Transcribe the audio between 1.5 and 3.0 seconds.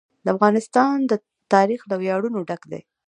تاریخ له ویاړونو ډک دی.